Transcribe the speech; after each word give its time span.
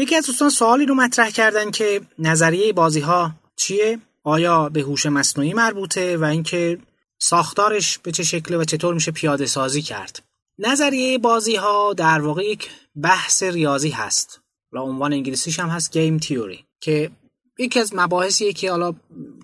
یکی 0.00 0.16
از 0.16 0.26
دوستان 0.26 0.50
سوالی 0.50 0.86
رو 0.86 0.94
مطرح 0.94 1.30
کردن 1.30 1.70
که 1.70 2.00
نظریه 2.18 2.72
بازی 2.72 3.00
ها 3.00 3.32
چیه؟ 3.56 3.98
آیا 4.24 4.68
به 4.68 4.80
هوش 4.80 5.06
مصنوعی 5.06 5.54
مربوطه 5.54 6.16
و 6.16 6.24
اینکه 6.24 6.78
ساختارش 7.18 7.98
به 7.98 8.12
چه 8.12 8.22
شکله 8.22 8.58
و 8.58 8.64
چطور 8.64 8.94
میشه 8.94 9.10
پیاده 9.10 9.46
سازی 9.46 9.82
کرد؟ 9.82 10.22
نظریه 10.58 11.18
بازی 11.18 11.56
ها 11.56 11.92
در 11.92 12.20
واقع 12.20 12.44
یک 12.44 12.70
بحث 13.02 13.42
ریاضی 13.42 13.90
هست 13.90 14.40
و 14.72 14.78
عنوان 14.78 15.12
انگلیسیش 15.12 15.60
هم 15.60 15.68
هست 15.68 15.92
گیم 15.92 16.18
تیوری 16.18 16.64
که 16.80 17.10
یکی 17.58 17.80
از 17.80 17.94
مباحثیه 17.94 18.52
که 18.52 18.70
حالا 18.70 18.94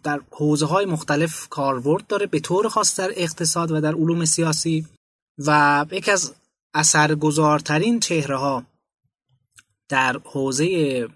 در 0.05 0.21
حوزه 0.31 0.67
های 0.67 0.87
مختلف 0.87 1.49
کاربرد 1.49 2.07
داره 2.07 2.27
به 2.27 2.41
طور 2.41 2.69
خاص 2.69 3.01
در 3.01 3.11
اقتصاد 3.17 3.71
و 3.71 3.81
در 3.81 3.95
علوم 3.95 4.25
سیاسی 4.25 4.87
و 5.47 5.87
یکی 5.91 6.11
از 6.11 6.35
اثرگذارترین 6.75 8.01
چهره 8.01 8.37
ها 8.37 8.65
در 9.89 10.21
حوزه 10.25 11.09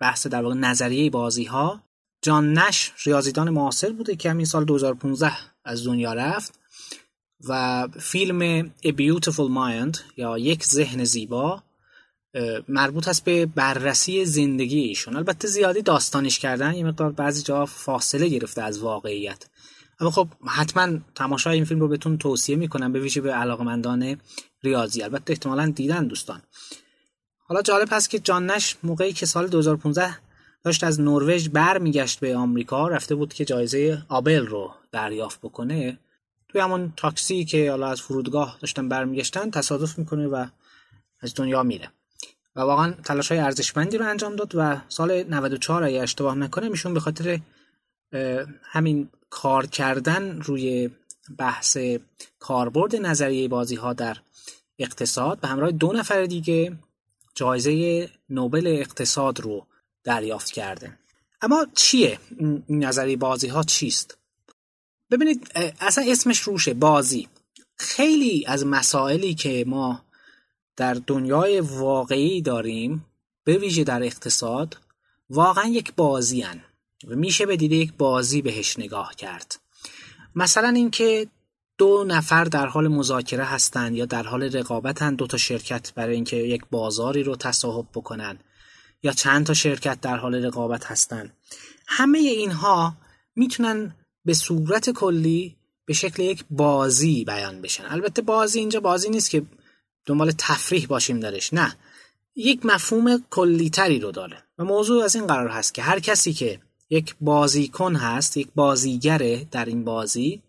بحث 0.00 0.26
در 0.26 0.42
واقع 0.42 0.54
نظریه 0.54 1.10
بازی 1.10 1.44
ها 1.44 1.82
جان 2.22 2.58
نش 2.58 2.92
ریاضیدان 3.04 3.50
معاصر 3.50 3.92
بوده 3.92 4.16
که 4.16 4.30
همین 4.30 4.46
سال 4.46 4.64
2015 4.64 5.32
از 5.64 5.86
دنیا 5.86 6.12
رفت 6.12 6.60
و 7.48 7.88
فیلم 8.00 8.68
A 8.68 8.88
Beautiful 8.88 9.50
Mind 9.56 9.98
یا 10.16 10.38
یک 10.38 10.64
ذهن 10.64 11.04
زیبا 11.04 11.62
مربوط 12.68 13.08
هست 13.08 13.24
به 13.24 13.46
بررسی 13.46 14.24
زندگی 14.24 14.80
ایشون. 14.80 15.16
البته 15.16 15.48
زیادی 15.48 15.82
داستانش 15.82 16.38
کردن 16.38 16.74
یه 16.74 16.84
مقدار 16.84 17.12
بعضی 17.12 17.42
جا 17.42 17.66
فاصله 17.66 18.28
گرفته 18.28 18.62
از 18.62 18.78
واقعیت. 18.78 19.46
اما 20.00 20.10
خب 20.10 20.28
حتما 20.46 20.98
تماشای 21.14 21.54
این 21.54 21.64
فیلم 21.64 21.80
رو 21.80 21.88
بهتون 21.88 22.18
توصیه 22.18 22.56
می‌کنم 22.56 22.92
به 22.92 23.00
ویژه 23.00 23.20
به 23.20 23.32
علاقمندان 23.32 24.20
ریاضی. 24.62 25.02
البته 25.02 25.32
احتمالا 25.32 25.72
دیدن 25.76 26.06
دوستان. 26.06 26.42
حالا 27.50 27.62
جالب 27.62 27.88
هست 27.90 28.10
که 28.10 28.18
جان 28.18 28.50
نش 28.50 28.76
موقعی 28.82 29.12
که 29.12 29.26
سال 29.26 29.46
2015 29.48 30.16
داشت 30.64 30.84
از 30.84 31.00
نروژ 31.00 31.48
برمیگشت 31.48 32.20
به 32.20 32.36
آمریکا 32.36 32.88
رفته 32.88 33.14
بود 33.14 33.34
که 33.34 33.44
جایزه 33.44 34.02
آبل 34.08 34.46
رو 34.46 34.74
دریافت 34.92 35.40
بکنه. 35.40 35.98
توی 36.48 36.60
همون 36.60 36.92
تاکسی 36.96 37.44
که 37.44 37.70
حالا 37.70 37.88
از 37.88 38.00
فرودگاه 38.00 38.58
داشتن 38.60 38.88
برمیگشتن 38.88 39.50
تصادف 39.50 39.98
می‌کنه 39.98 40.26
و 40.26 40.46
از 41.20 41.34
دنیا 41.34 41.62
میره. 41.62 41.90
و 42.56 42.60
واقعا 42.60 42.92
تلاش 43.04 43.32
های 43.32 43.40
ارزشمندی 43.40 43.98
رو 43.98 44.06
انجام 44.06 44.36
داد 44.36 44.52
و 44.54 44.80
سال 44.88 45.22
94 45.22 45.84
اگه 45.84 46.02
اشتباه 46.02 46.34
نکنه 46.34 46.68
میشون 46.68 46.94
به 46.94 47.00
خاطر 47.00 47.40
همین 48.62 49.08
کار 49.30 49.66
کردن 49.66 50.40
روی 50.40 50.90
بحث 51.38 51.78
کاربرد 52.38 52.96
نظریه 52.96 53.48
بازی 53.48 53.76
ها 53.76 53.92
در 53.92 54.16
اقتصاد 54.78 55.40
به 55.40 55.48
همراه 55.48 55.70
دو 55.70 55.92
نفر 55.92 56.24
دیگه 56.24 56.76
جایزه 57.34 58.08
نوبل 58.28 58.66
اقتصاد 58.66 59.40
رو 59.40 59.66
دریافت 60.04 60.50
کرده. 60.50 60.98
اما 61.42 61.66
چیه؟ 61.74 62.18
این 62.38 62.84
نظریه 62.84 63.16
بازی 63.16 63.48
ها 63.48 63.62
چیست؟ 63.62 64.18
ببینید 65.10 65.50
اصلا 65.80 66.04
اسمش 66.08 66.40
روشه 66.40 66.74
بازی. 66.74 67.28
خیلی 67.76 68.44
از 68.46 68.66
مسائلی 68.66 69.34
که 69.34 69.64
ما 69.66 70.04
در 70.76 70.94
دنیای 70.94 71.60
واقعی 71.60 72.42
داریم 72.42 73.06
به 73.44 73.56
ویژه 73.56 73.84
در 73.84 74.02
اقتصاد 74.02 74.76
واقعا 75.30 75.66
یک 75.66 75.94
بازی 75.94 76.40
هن 76.40 76.60
و 77.08 77.16
میشه 77.16 77.46
به 77.46 77.56
دیده 77.56 77.76
یک 77.76 77.92
بازی 77.92 78.42
بهش 78.42 78.78
نگاه 78.78 79.14
کرد. 79.14 79.60
مثلا 80.34 80.68
اینکه 80.68 81.26
دو 81.80 82.04
نفر 82.04 82.44
در 82.44 82.66
حال 82.66 82.88
مذاکره 82.88 83.44
هستند 83.44 83.96
یا 83.96 84.04
در 84.04 84.22
حال 84.22 84.42
رقابتن 84.42 85.14
دو 85.14 85.26
تا 85.26 85.36
شرکت 85.36 85.94
برای 85.94 86.14
اینکه 86.14 86.36
یک 86.36 86.62
بازاری 86.70 87.22
رو 87.22 87.36
تصاحب 87.36 87.86
بکنن 87.94 88.38
یا 89.02 89.12
چند 89.12 89.46
تا 89.46 89.54
شرکت 89.54 90.00
در 90.00 90.16
حال 90.16 90.34
رقابت 90.34 90.84
هستند. 90.84 91.36
همه 91.86 92.18
اینها 92.18 92.96
می‌تونن 93.36 93.94
به 94.24 94.34
صورت 94.34 94.90
کلی 94.90 95.56
به 95.84 95.92
شکل 95.92 96.22
یک 96.22 96.44
بازی 96.50 97.24
بیان 97.24 97.62
بشن. 97.62 97.84
البته 97.88 98.22
بازی 98.22 98.58
اینجا 98.58 98.80
بازی 98.80 99.08
نیست 99.08 99.30
که 99.30 99.42
دنبال 100.06 100.32
تفریح 100.38 100.86
باشیم 100.86 101.20
درش 101.20 101.54
نه. 101.54 101.76
یک 102.34 102.66
مفهوم 102.66 103.24
کلیتری 103.30 103.98
رو 103.98 104.12
داره 104.12 104.44
و 104.58 104.64
موضوع 104.64 105.04
از 105.04 105.14
این 105.14 105.26
قرار 105.26 105.48
هست 105.48 105.74
که 105.74 105.82
هر 105.82 106.00
کسی 106.00 106.32
که 106.32 106.60
یک 106.90 107.14
بازیکن 107.20 107.96
هست 107.96 108.36
یک 108.36 108.48
بازیگره 108.54 109.46
در 109.50 109.64
این 109.64 109.84
بازی 109.84 110.42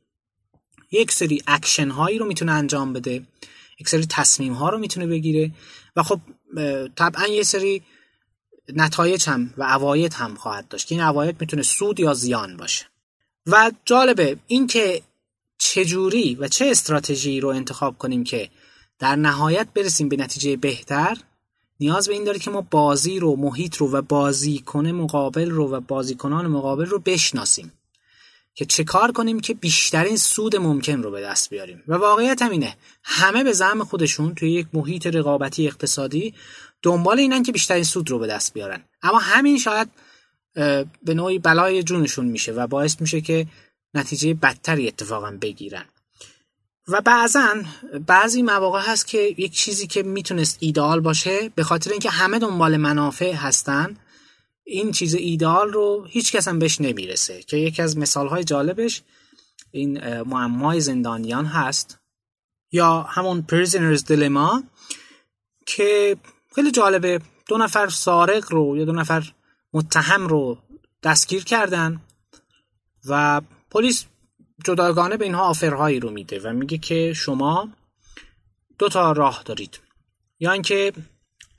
یک 0.91 1.11
سری 1.11 1.43
اکشن 1.47 1.89
هایی 1.89 2.17
رو 2.17 2.25
می‌تونه 2.25 2.51
انجام 2.51 2.93
بده 2.93 3.23
یک 3.79 3.89
سری 3.89 4.05
تصمیم 4.05 4.53
ها 4.53 4.69
رو 4.69 4.77
می‌تونه 4.77 5.07
بگیره 5.07 5.51
و 5.95 6.03
خب 6.03 6.19
طبعا 6.95 7.27
یه 7.27 7.43
سری 7.43 7.83
نتایج 8.75 9.29
هم 9.29 9.53
و 9.57 9.63
عواید 9.63 10.13
هم 10.13 10.35
خواهد 10.35 10.67
داشت 10.67 10.87
که 10.87 10.95
این 10.95 11.03
عواید 11.03 11.41
می‌تونه 11.41 11.63
سود 11.63 11.99
یا 11.99 12.13
زیان 12.13 12.57
باشه. 12.57 12.85
و 13.47 13.71
جالبه 13.85 14.37
اینکه 14.47 15.01
چجوری 15.57 16.35
و 16.35 16.47
چه 16.47 16.65
استراتژی 16.65 17.39
رو 17.39 17.49
انتخاب 17.49 17.97
کنیم 17.97 18.23
که 18.23 18.49
در 18.99 19.15
نهایت 19.15 19.67
برسیم 19.75 20.09
به 20.09 20.17
نتیجه 20.17 20.57
بهتر 20.57 21.17
نیاز 21.79 22.07
به 22.07 22.13
این 22.13 22.23
داره 22.23 22.39
که 22.39 22.51
ما 22.51 22.61
بازی 22.61 23.19
رو 23.19 23.35
محیط 23.35 23.75
رو 23.75 23.91
و 23.91 24.01
بازیکن 24.01 24.87
مقابل 24.87 25.49
رو 25.49 25.71
و 25.71 25.79
بازیکنان 25.79 26.47
مقابل 26.47 26.85
رو 26.85 26.99
بشناسیم. 26.99 27.71
که 28.53 28.65
چه 28.65 28.83
کار 28.83 29.11
کنیم 29.11 29.39
که 29.39 29.53
بیشترین 29.53 30.17
سود 30.17 30.55
ممکن 30.55 31.03
رو 31.03 31.11
به 31.11 31.21
دست 31.21 31.49
بیاریم. 31.49 31.83
و 31.87 31.93
واقعیت 31.93 32.41
هم 32.41 32.51
اینه 32.51 32.75
همه 33.03 33.43
به 33.43 33.51
زعم 33.53 33.83
خودشون 33.83 34.35
توی 34.35 34.51
یک 34.51 34.67
محیط 34.73 35.07
رقابتی 35.07 35.67
اقتصادی 35.67 36.33
دنبال 36.81 37.19
اینن 37.19 37.43
که 37.43 37.51
بیشترین 37.51 37.83
سود 37.83 38.09
رو 38.09 38.19
به 38.19 38.27
دست 38.27 38.53
بیارن. 38.53 38.83
اما 39.03 39.19
همین 39.19 39.57
شاید 39.57 39.89
به 41.03 41.13
نوعی 41.13 41.39
بلای 41.39 41.83
جونشون 41.83 42.25
میشه 42.25 42.51
و 42.51 42.67
باعث 42.67 43.01
میشه 43.01 43.21
که 43.21 43.47
نتیجه 43.93 44.33
بدتری 44.33 44.87
اتفاقا 44.87 45.37
بگیرن. 45.41 45.85
و 46.87 47.01
بعضا 47.01 47.55
بعضی 48.07 48.41
مواقع 48.41 48.81
هست 48.81 49.07
که 49.07 49.35
یک 49.37 49.53
چیزی 49.53 49.87
که 49.87 50.03
می‌تونست 50.03 50.57
ایدئال 50.59 50.99
باشه 50.99 51.49
به 51.55 51.63
خاطر 51.63 51.91
اینکه 51.91 52.09
همه 52.09 52.39
دنبال 52.39 52.77
منافع 52.77 53.33
هستن 53.33 53.97
این 54.63 54.91
چیز 54.91 55.15
ایدئال 55.15 55.73
رو 55.73 56.05
هیچ 56.09 56.31
کس 56.31 56.47
هم 56.47 56.59
بهش 56.59 56.81
نمی‌رسه 56.81 57.43
که 57.43 57.57
یکی 57.57 57.81
از 57.81 57.97
مثال 57.97 58.27
های 58.27 58.43
جالبش 58.43 59.01
این 59.71 60.21
معمای 60.21 60.81
زندانیان 60.81 61.45
هست 61.45 61.99
یا 62.71 63.01
همون 63.01 63.41
پریزنرز 63.41 64.05
دلما 64.05 64.63
که 65.65 66.17
خیلی 66.55 66.71
جالبه. 66.71 67.21
دو 67.47 67.57
نفر 67.57 67.87
سارق 67.87 68.51
رو 68.51 68.77
یا 68.77 68.85
دو 68.85 68.91
نفر 68.91 69.33
متهم 69.73 70.27
رو 70.27 70.57
دستگیر 71.03 71.43
کردن 71.43 72.01
و 73.09 73.41
پلیس 73.71 74.05
جداگانه 74.65 75.17
به 75.17 75.25
اینها 75.25 75.43
آفرهایی 75.43 75.99
رو 75.99 76.09
میده 76.09 76.39
و 76.39 76.53
میگه 76.53 76.77
که 76.77 77.13
شما 77.13 77.69
دو 78.79 78.89
تا 78.89 79.11
راه 79.11 79.43
دارید. 79.45 79.79
یا 80.39 80.51
اینکه 80.51 80.93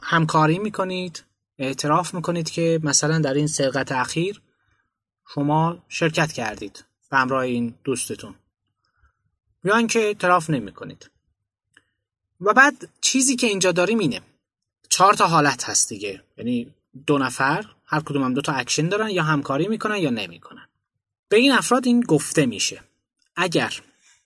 همکاری 0.02 0.58
می‌کنید 0.58 1.24
اعتراف 1.62 2.14
می‌کنید 2.14 2.50
که 2.50 2.80
مثلا 2.82 3.18
در 3.18 3.34
این 3.34 3.46
سرقت 3.46 3.92
اخیر 3.92 4.42
شما 5.34 5.78
شرکت 5.88 6.32
کردید 6.32 6.84
به 7.10 7.16
همراه 7.16 7.42
این 7.42 7.74
دوستتون. 7.84 8.34
یا 9.64 9.76
اینکه 9.76 9.98
اعتراف 9.98 10.50
نمی‌کنید. 10.50 11.10
و 12.40 12.52
بعد 12.52 12.88
چیزی 13.00 13.36
که 13.36 13.46
اینجا 13.46 13.72
داریم 13.72 13.98
اینه. 13.98 14.20
چهار 14.88 15.14
تا 15.14 15.26
حالت 15.26 15.68
هست 15.68 15.88
دیگه. 15.88 16.22
یعنی 16.36 16.74
دو 17.06 17.18
نفر 17.18 17.64
هر 17.84 18.00
کدوم 18.00 18.22
هم 18.22 18.34
دو 18.34 18.40
تا 18.40 18.52
اکشن 18.52 18.88
دارن 18.88 19.10
یا 19.10 19.22
همکاری 19.22 19.68
می‌کنن 19.68 19.96
یا 19.96 20.10
نمی‌کنن. 20.10 20.68
به 21.28 21.36
این 21.36 21.52
افراد 21.52 21.86
این 21.86 22.00
گفته 22.00 22.46
میشه. 22.46 22.82
اگر 23.36 23.80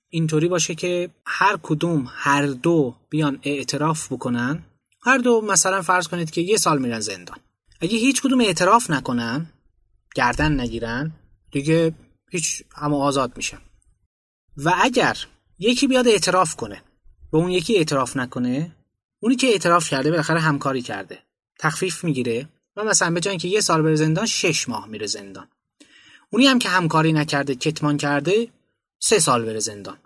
اینطوری 0.09 0.49
باشه 0.49 0.75
که 0.75 1.11
هر 1.27 1.59
کدوم 1.63 2.11
هر 2.15 2.47
دو 2.47 2.97
بیان 3.11 3.39
اعتراف 3.43 4.13
بکنن 4.13 4.63
هر 5.07 5.19
دو 5.19 5.41
مثلا 5.41 5.83
فرض 5.83 6.09
کنید 6.09 6.31
که 6.31 6.41
یه 6.41 6.57
سال 6.57 6.79
میرن 6.79 7.01
زندان. 7.01 7.39
اگه 7.81 7.99
هیچ 7.99 8.23
کدوم 8.23 8.41
اعتراف 8.41 8.91
نکنن 8.91 9.47
گردن 10.15 10.61
نگیرن 10.61 11.13
دیگه 11.51 11.95
هیچ 12.31 12.63
همه 12.75 12.97
آزاد 12.97 13.37
میشن. 13.37 13.59
و 14.57 14.75
اگر 14.81 15.19
یکی 15.59 15.87
بیاد 15.87 16.09
اعتراف 16.09 16.57
کنه 16.57 16.83
و 17.33 17.37
اون 17.37 17.51
یکی 17.51 17.77
اعتراف 17.77 18.17
نکنه 18.17 18.77
اونی 19.21 19.37
که 19.37 19.47
اعتراف 19.47 19.89
کرده 19.89 20.11
بالاخره 20.11 20.41
همکاری 20.41 20.83
کرده 20.83 21.19
تخفیف 21.59 22.05
می‌گیره 22.05 22.49
و 22.77 22.85
مثلا 22.85 23.11
به 23.11 23.21
که 23.21 23.49
یه 23.49 23.61
سال 23.61 23.83
بره 23.83 23.95
زندان 23.95 24.27
شش 24.27 24.69
ماه 24.69 24.87
میره 24.87 25.07
زندان. 25.07 25.49
اونی 26.31 26.47
هم 26.47 26.59
که 26.59 26.69
همکاری 26.69 27.13
نکرده 27.13 27.55
کتمان 27.55 27.97
کرده 27.97 28.49
سه 28.99 29.19
سال 29.19 29.45
بره 29.45 29.61
زندان. 29.61 29.99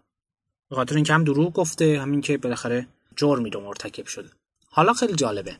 به 0.70 0.76
خاطر 0.76 0.94
اینکه 0.94 1.14
هم 1.14 1.24
دروغ 1.24 1.52
گفته 1.52 2.00
همین 2.00 2.20
که 2.20 2.38
بالاخره 2.38 2.86
جرمی 3.16 3.50
رو 3.50 3.60
مرتکب 3.60 4.06
شده. 4.06 4.39
حالا 4.70 4.92
خیلی 4.92 5.14
جالبه. 5.14 5.56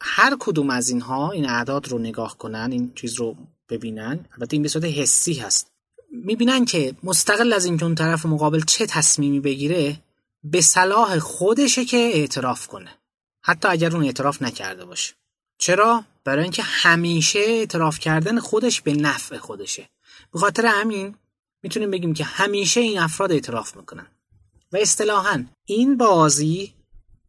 هر 0.00 0.36
کدوم 0.40 0.70
از 0.70 0.88
اینها 0.88 1.30
این 1.30 1.48
اعداد 1.48 1.88
رو 1.88 1.98
نگاه 1.98 2.38
کنن 2.38 2.68
این 2.72 2.92
چیز 2.94 3.14
رو 3.14 3.36
ببینن 3.68 4.26
البته 4.32 4.54
این 4.54 4.62
به 4.62 4.68
صورت 4.68 4.84
حسی 4.84 5.34
هست. 5.34 5.70
می‌بینن 6.10 6.64
که 6.64 6.94
مستقل 7.02 7.52
از 7.52 7.64
اینکه 7.64 7.84
اون 7.84 7.94
طرف 7.94 8.26
مقابل 8.26 8.60
چه 8.60 8.86
تصمیمی 8.86 9.40
بگیره 9.40 10.00
به 10.44 10.60
صلاح 10.60 11.18
خودشه 11.18 11.84
که 11.84 11.96
اعتراف 11.96 12.66
کنه. 12.66 12.90
حتی 13.42 13.68
اگر 13.68 13.96
اون 13.96 14.04
اعتراف 14.04 14.42
نکرده 14.42 14.84
باشه. 14.84 15.14
چرا؟ 15.58 16.04
برای 16.24 16.42
اینکه 16.42 16.62
همیشه 16.62 17.38
اعتراف 17.38 17.98
کردن 17.98 18.40
خودش 18.40 18.80
به 18.80 18.92
نفع 18.92 19.38
خودشه. 19.38 19.88
به 20.32 20.38
خاطر 20.38 20.66
همین 20.66 21.14
می‌تونیم 21.62 21.90
بگیم 21.90 22.14
که 22.14 22.24
همیشه 22.24 22.80
این 22.80 22.98
افراد 22.98 23.32
اعتراف 23.32 23.76
می‌کنن. 23.76 24.06
و 24.72 24.76
اصطلاحا 24.76 25.44
این 25.66 25.96
بازی 25.96 26.74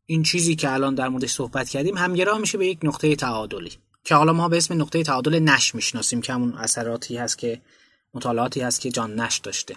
این 0.06 0.24
چیزی 0.24 0.56
که 0.56 0.72
الان 0.74 0.96
در 0.96 1.10
موردش 1.10 1.32
صحبت 1.32 1.70
کردیم 1.70 1.98
همگرا 1.98 2.38
میشه 2.38 2.58
به 2.58 2.68
یک 2.68 2.80
نقطه 2.84 3.16
تعادلی 3.16 3.72
که 4.04 4.16
حالا 4.16 4.34
ما 4.34 4.50
به 4.50 4.58
اسم 4.58 4.82
نقطه 4.82 5.04
تعادل 5.04 5.40
نش 5.40 5.76
می‌شناسیم 5.76 6.22
که 6.22 6.34
همون 6.34 6.54
اثراتی 6.54 7.18
هست 7.18 7.38
که 7.38 7.62
مطالعاتی 8.14 8.62
هست 8.62 8.82
که 8.82 8.92
جان 8.92 9.20
نش 9.20 9.38
داشته. 9.38 9.76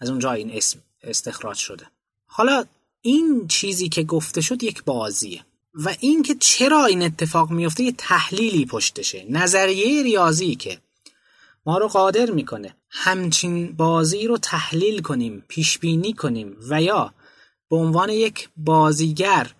از 0.00 0.10
اونجا 0.10 0.32
این 0.32 0.50
اسم 0.52 0.78
استخراج 1.02 1.56
شده. 1.56 1.86
حالا 2.26 2.64
این 3.02 3.48
چیزی 3.48 3.88
که 3.88 4.02
گفته 4.02 4.40
شد 4.40 4.62
یک 4.62 4.84
بازیه 4.84 5.44
و 5.74 5.94
اینکه 6.00 6.34
چرا 6.34 6.84
این 6.84 7.02
اتفاق 7.02 7.50
میفته 7.50 7.82
یه 7.82 7.92
تحلیلی 7.92 8.66
پشتشه. 8.66 9.26
نظریه 9.30 10.02
ریاضی 10.02 10.54
که 10.54 10.78
ما 11.66 11.78
رو 11.78 11.88
قادر 11.88 12.30
می‌کنه 12.30 12.76
همچین 12.88 13.72
بازی 13.72 14.26
رو 14.26 14.38
تحلیل 14.38 15.02
کنیم 15.02 15.44
پیش 15.48 15.78
بینی 15.78 16.12
کنیم 16.12 16.56
و 16.68 16.82
یا 16.82 17.14
به 17.70 17.76
عنوان 17.76 18.10
یک 18.10 18.48
بازیگر 18.56 19.54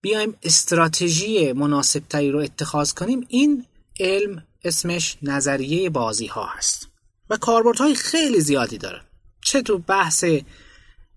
بیایم 0.00 0.34
استراتژی 0.42 1.52
مناسب 1.52 2.02
تری 2.08 2.30
رو 2.30 2.38
اتخاذ 2.38 2.92
کنیم. 2.92 3.26
این 3.28 3.66
علم 4.00 4.42
اسمش 4.64 5.16
نظریه 5.22 5.90
بازی 5.90 6.26
ها 6.26 6.46
هست 6.46 6.88
و 7.30 7.36
کاربردهای 7.36 7.94
خیلی 7.94 8.40
زیادی 8.40 8.78
داره. 8.78 9.00
چه 9.42 9.62
تو 9.62 9.78
بحث 9.78 10.24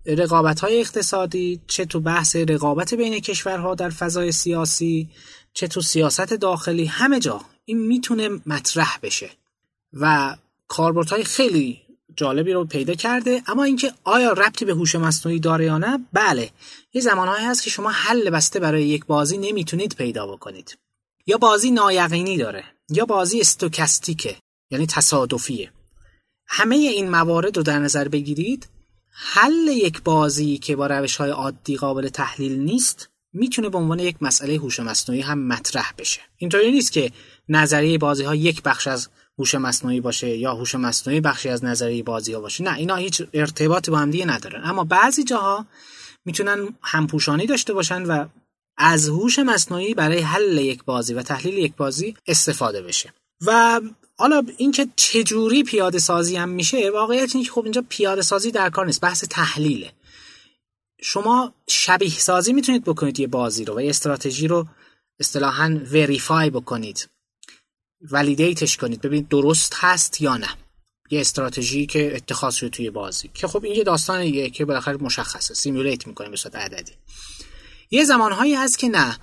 رقابت 0.06 0.60
های 0.60 0.80
اقتصادی 0.80 1.60
چه 1.66 1.84
تو 1.84 2.00
بحث 2.00 2.36
رقابت 2.36 2.94
بین 2.94 3.20
کشورها 3.20 3.74
در 3.74 3.90
فضای 3.90 4.32
سیاسی 4.32 5.10
چه 5.52 5.68
تو 5.68 5.80
سیاست 5.80 6.34
داخلی 6.34 6.84
همه 6.84 7.20
جا. 7.20 7.40
این 7.64 7.86
می‌تونه 7.86 8.28
مطرح 8.46 8.98
بشه 9.02 9.30
و 9.92 10.36
کاربردهای 10.68 11.24
خیلی 11.24 11.80
جالبی 12.16 12.52
رو 12.52 12.64
پیدا 12.64 12.94
کرده. 12.94 13.42
اما 13.46 13.64
اینکه 13.64 13.92
آیا 14.04 14.32
ربطی 14.32 14.64
به 14.64 14.72
هوش 14.72 14.94
مصنوعی 14.94 15.40
داره 15.40 15.64
یا 15.64 15.78
نه؟ 15.78 15.98
بله. 16.12 16.50
یه 16.92 17.00
زمانهایی 17.00 17.44
هست 17.44 17.62
که 17.62 17.70
شما 17.70 17.90
حل 17.90 18.30
بسته 18.30 18.60
برای 18.60 18.84
یک 18.84 19.06
بازی 19.06 19.38
نمی‌تونید 19.38 19.94
پیدا 19.94 20.26
بکنید. 20.26 20.78
یا 21.26 21.38
بازی 21.38 21.70
نایقینی 21.70 22.38
داره 22.38 22.64
یا 22.90 23.04
بازی 23.04 23.40
استوکستیکه 23.40 24.36
یعنی 24.70 24.86
تصادفیه. 24.86 25.72
همه 26.46 26.76
این 26.76 27.10
موارد 27.10 27.56
رو 27.56 27.62
در 27.62 27.78
نظر 27.78 28.08
بگیرید. 28.08 28.68
حل 29.10 29.68
یک 29.68 30.02
بازی 30.02 30.58
که 30.58 30.76
با 30.76 30.86
روش 30.86 31.16
های 31.16 31.30
عادی 31.30 31.76
قابل 31.76 32.08
تحلیل 32.08 32.58
نیست 32.58 33.08
می‌تونه 33.32 33.68
به 33.68 33.78
عنوان 33.78 33.98
یک 33.98 34.16
مسئله 34.20 34.54
هوش 34.54 34.80
مصنوعی 34.80 35.20
هم 35.20 35.46
مطرح 35.46 35.92
بشه. 35.98 36.20
اینطوری 36.36 36.70
نیست 36.70 36.92
که 36.92 37.12
نظریه 37.48 37.98
بازی 37.98 38.24
ها 38.24 38.34
یک 38.34 38.62
بخش 38.62 38.86
از 38.86 39.08
هوش 39.38 39.54
مصنوعی 39.54 40.00
باشه 40.00 40.36
یا 40.36 40.54
هوش 40.54 40.74
مصنوعی 40.74 41.20
بخشی 41.20 41.48
از 41.48 41.64
نظریه 41.64 42.02
بازی 42.02 42.32
ها 42.32 42.40
باشه. 42.40 42.64
نه 42.64 42.74
اینا 42.74 42.96
هیچ 42.96 43.22
ارتباطی 43.32 43.90
با 43.90 43.98
هم 43.98 44.10
دیگه 44.10 44.26
ندارن. 44.26 44.64
اما 44.64 44.84
بعضی 44.84 45.24
جاها 45.24 45.66
می‌تونن 46.24 46.68
همپوشانی 46.82 47.46
داشته 47.46 47.72
باشن 47.72 48.02
و 48.02 48.26
از 48.78 49.08
هوش 49.08 49.38
مصنوعی 49.38 49.94
برای 49.94 50.20
حل 50.20 50.58
یک 50.58 50.84
بازی 50.84 51.14
و 51.14 51.22
تحلیل 51.22 51.58
یک 51.58 51.76
بازی 51.76 52.16
استفاده 52.26 52.82
بشه. 52.82 53.12
و 53.46 53.80
حالا 54.18 54.42
اینکه 54.56 54.88
چجوری 54.96 55.62
پیاده 55.62 55.98
سازی 55.98 56.36
هم 56.36 56.48
میشه 56.48 56.90
واقعیت 56.90 57.34
اینه 57.34 57.46
که 57.46 57.52
خب 57.52 57.62
اینجا 57.62 57.84
پیاده 57.88 58.22
سازی 58.22 58.50
در 58.50 58.70
کار 58.70 58.86
نیست 58.86 59.00
بحث 59.00 59.24
تحلیله. 59.30 59.92
شما 61.00 61.54
شبیه 61.68 62.10
سازی 62.10 62.52
می‌تونید 62.52 62.84
بکنید 62.84 63.20
یه 63.20 63.26
بازی 63.26 63.64
رو 63.64 63.76
و 63.76 63.80
یه 63.80 63.90
استراتژی 63.90 64.48
رو 64.48 64.66
اصطلاحا 65.20 65.80
وریفای 65.92 66.50
بکنید. 66.50 67.08
ولیدیتش 68.10 68.76
کنید. 68.76 69.00
ببینید 69.00 69.28
درست 69.28 69.72
هست 69.76 70.20
یا 70.20 70.36
نه. 70.36 70.48
یه 71.10 71.20
استراتژی 71.20 71.86
که 71.86 72.16
اتخاذ 72.16 72.54
شده 72.54 72.68
توی 72.70 72.90
بازی. 72.90 73.30
که 73.34 73.46
خب 73.46 73.64
این 73.64 73.74
یه 73.74 73.84
داستانیه 73.84 74.50
که 74.50 74.64
بالاخره 74.64 74.96
مشخصه. 74.96 75.54
سیمولیت 75.54 76.06
می‌کنیم 76.06 76.30
به 76.30 76.36
صورت 76.36 76.56
عددی. 76.56 76.92
یه 77.90 78.04
زمانهایی 78.04 78.54
هست 78.54 78.78
که 78.78 78.88
نه. 78.88 79.18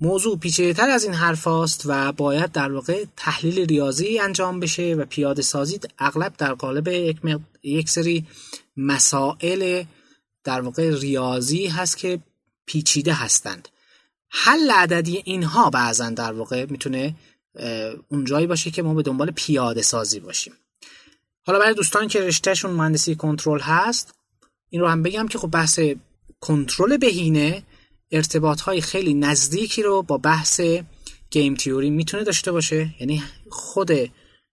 موضوع 0.00 0.38
پیچیده‌تر 0.38 0.90
از 0.90 1.04
این 1.04 1.14
حرف 1.14 1.46
است 1.46 1.82
و 1.86 2.12
باید 2.12 2.52
در 2.52 2.72
واقع 2.72 3.04
تحلیل 3.16 3.66
ریاضی 3.66 4.18
انجام 4.18 4.60
بشه 4.60 4.94
و 4.94 5.04
پیاده 5.04 5.42
سازی 5.42 5.80
اغلب 5.98 6.34
در 6.38 6.54
قالب 6.54 6.88
یک, 6.88 7.18
یک 7.62 7.90
سری 7.90 8.26
مسائل 8.76 9.84
در 10.44 10.60
واقع 10.60 10.98
ریاضی 10.98 11.66
هست 11.66 11.98
که 11.98 12.18
پیچیده 12.66 13.12
هستند. 13.12 13.68
حل 14.28 14.70
عددی 14.70 15.22
اینها 15.24 15.70
بعضا 15.70 16.10
در 16.10 16.32
واقع 16.32 16.66
می‌تونه 16.70 17.14
اونجایی 18.08 18.46
باشه 18.46 18.70
که 18.70 18.82
ما 18.82 18.94
به 18.94 19.02
دنبال 19.02 19.30
پیاده 19.30 19.82
سازی 19.82 20.20
باشیم. 20.20 20.52
حالا 21.46 21.58
برای 21.58 21.74
دوستان 21.74 22.08
که 22.08 22.20
رشتهشون 22.20 22.70
مهندسی 22.70 23.14
کنترل 23.14 23.60
هست 23.60 24.14
این 24.70 24.80
رو 24.80 24.88
هم 24.88 25.02
بگم 25.02 25.28
که 25.28 25.38
خب 25.38 25.48
بحث 25.48 25.80
کنترل 26.40 26.96
بهینه 26.96 27.62
ارتباط 28.10 28.60
های 28.60 28.80
خیلی 28.80 29.14
نزدیکی 29.14 29.82
رو 29.82 30.02
با 30.02 30.18
بحث 30.18 30.60
گیم 31.30 31.54
تیوری 31.54 31.90
می‌تونه 31.90 32.24
داشته 32.24 32.52
باشه. 32.52 32.94
یعنی 33.00 33.22
خود 33.50 33.90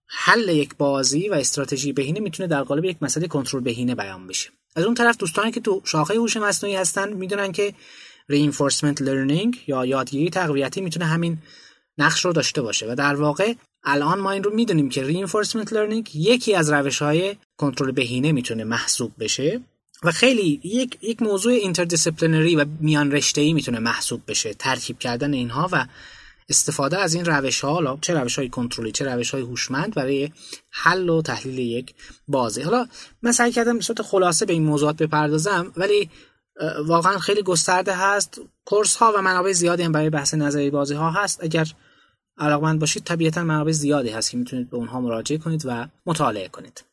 حل 0.06 0.48
یک 0.48 0.76
بازی 0.76 1.28
و 1.28 1.34
استراتژی 1.34 1.92
بهینه 1.92 2.20
می‌تونه 2.20 2.46
در 2.46 2.62
قالب 2.62 2.84
یک 2.84 2.96
مسئله 3.02 3.28
کنترل 3.28 3.60
بهینه 3.60 3.94
بیان 3.94 4.26
بشه. 4.26 4.50
از 4.76 4.84
اون 4.84 4.94
طرف 4.94 5.16
دوستانی 5.16 5.52
که 5.52 5.60
تو 5.60 5.82
شاخه 5.84 6.14
هوش 6.14 6.36
مصنوعی 6.36 6.76
هستن 6.76 7.12
می‌دونن 7.12 7.52
که 7.52 7.74
reinforcement 8.32 8.96
learning 8.96 9.56
یا 9.66 9.86
یادگیری 9.86 10.30
تقویتی 10.30 10.80
می‌تونه 10.80 11.06
همین 11.06 11.38
نقش 11.98 12.24
رو 12.24 12.32
داشته 12.32 12.62
باشه. 12.62 12.92
و 12.92 12.94
در 12.94 13.14
واقع 13.14 13.54
الان 13.84 14.20
ما 14.20 14.30
این 14.30 14.44
رو 14.44 14.54
می‌دونیم 14.54 14.88
که 14.88 15.26
reinforcement 15.26 15.68
learning 15.68 16.14
یکی 16.14 16.54
از 16.54 16.70
روش 16.70 17.02
های 17.02 17.36
کنترل 17.56 17.90
بهینه 17.90 18.32
می‌تونه 18.32 18.64
محسوب 18.64 19.12
بشه 19.18 19.60
و 20.04 20.10
خیلی 20.12 20.60
یک 20.64 20.98
یک 21.02 21.22
موضوع 21.22 21.52
interdisciplinary 21.52 22.56
و 22.56 22.64
میان 22.80 23.12
رشته 23.12 23.40
ای 23.40 23.52
می‌تونه 23.52 23.78
محسوب 23.78 24.22
بشه 24.28 24.54
ترکیب 24.54 24.98
کردن 24.98 25.34
اینها 25.34 25.68
و 25.72 25.86
استفاده 26.48 26.98
از 26.98 27.14
این 27.14 27.24
روش 27.24 27.60
ها 27.60 27.72
حالا 27.72 27.98
چه 28.00 28.14
روش 28.14 28.38
های 28.38 28.48
کنترلی 28.48 28.92
چه 28.92 29.04
روش 29.04 29.30
های 29.30 29.42
هوشمند 29.42 29.94
برای 29.94 30.30
حل 30.70 31.08
و 31.08 31.22
تحلیل 31.22 31.58
یک 31.58 31.94
بازی 32.28 32.62
حالا 32.62 32.86
من 33.22 33.32
سعی 33.32 33.52
کردم 33.52 33.80
صورت 33.80 34.02
خلاصه 34.02 34.46
به 34.46 34.52
این 34.52 34.64
موضوعات 34.64 34.96
بپردازم 34.96 35.72
ولی 35.76 36.10
واقعا 36.84 37.18
خیلی 37.18 37.42
گسترده 37.42 37.94
هست. 37.94 38.40
course 38.64 38.96
ها 38.96 39.12
و 39.16 39.22
منابع 39.22 39.52
زیادی 39.52 39.82
هم 39.82 39.92
برای 39.92 40.10
بحث 40.10 40.34
نظری 40.34 40.70
بازی 40.70 40.94
ها 40.94 41.10
هست. 41.10 41.44
اگر 41.44 41.66
علاقمند 42.38 42.80
باشید 42.80 43.04
طبیعتا 43.04 43.44
منابع 43.44 43.72
زیادی 43.72 44.08
هست 44.08 44.30
که 44.30 44.36
می‌تونید 44.36 44.70
به 44.70 44.76
اونها 44.76 45.00
مراجعه 45.00 45.38
کنید 45.38 45.62
و 45.66 45.86
مطالعه 46.06 46.48
کنید. 46.48 46.87